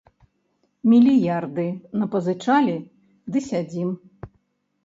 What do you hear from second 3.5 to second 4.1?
сядзім.